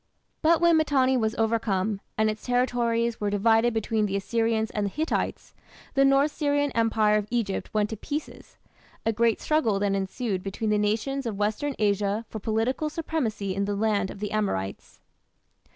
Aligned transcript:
But 0.41 0.61
when 0.61 0.77
Mitanni 0.77 1.15
was 1.15 1.35
overcome, 1.35 2.01
and 2.17 2.27
its 2.27 2.43
territories 2.43 3.21
were 3.21 3.29
divided 3.29 3.71
between 3.71 4.07
the 4.07 4.15
Assyrians 4.15 4.71
and 4.71 4.87
the 4.87 4.89
Hittites, 4.89 5.53
the 5.93 6.03
North 6.03 6.31
Syrian 6.31 6.71
Empire 6.71 7.17
of 7.17 7.27
Egypt 7.29 7.71
went 7.71 7.91
to 7.91 7.97
pieces. 7.97 8.57
A 9.05 9.13
great 9.13 9.39
struggle 9.39 9.77
then 9.77 9.93
ensued 9.93 10.41
between 10.41 10.71
the 10.71 10.79
nations 10.79 11.27
of 11.27 11.37
western 11.37 11.75
Asia 11.77 12.25
for 12.29 12.39
political 12.39 12.89
supremacy 12.89 13.53
in 13.53 13.65
the 13.65 13.75
"land 13.75 14.09
of 14.09 14.19
the 14.19 14.31
Amorites". 14.31 15.01